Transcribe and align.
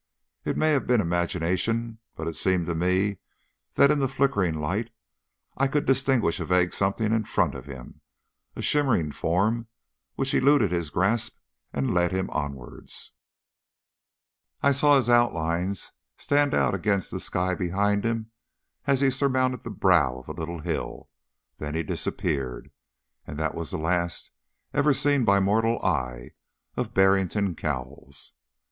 It 0.45 0.57
may 0.57 0.71
have 0.71 0.87
been 0.87 0.99
imagination, 0.99 1.99
but 2.15 2.27
it 2.27 2.35
seemed 2.35 2.65
to 2.65 2.73
me 2.73 3.19
that 3.75 3.91
in 3.91 3.99
the 3.99 4.07
flickering 4.07 4.55
light 4.55 4.89
I 5.57 5.67
could 5.67 5.85
distinguish 5.85 6.39
a 6.39 6.45
vague 6.45 6.73
something 6.73 7.13
in 7.13 7.23
front 7.25 7.53
of 7.53 7.67
him 7.67 8.01
a 8.55 8.63
shimmering 8.63 9.11
form 9.11 9.67
which 10.15 10.33
eluded 10.33 10.71
his 10.71 10.89
grasp 10.89 11.37
and 11.71 11.93
led 11.93 12.11
him 12.11 12.31
onwards. 12.31 13.11
I 14.63 14.71
saw 14.71 14.97
his 14.97 15.07
outlines 15.07 15.91
stand 16.17 16.55
out 16.55 16.61
hard 16.71 16.81
against 16.81 17.11
the 17.11 17.19
sky 17.19 17.53
behind 17.53 18.03
him 18.03 18.31
as 18.87 19.01
he 19.01 19.11
surmounted 19.11 19.61
the 19.61 19.69
brow 19.69 20.17
of 20.17 20.27
a 20.27 20.31
little 20.33 20.61
hill, 20.61 21.09
then 21.59 21.75
he 21.75 21.83
disappeared, 21.83 22.71
and 23.27 23.37
that 23.37 23.53
was 23.53 23.69
the 23.69 23.77
last 23.77 24.31
ever 24.73 24.95
seen 24.95 25.25
by 25.25 25.39
mortal 25.39 25.79
eye 25.85 26.31
of 26.75 26.95
Barrington 26.95 27.55
Cowles. 27.55 28.33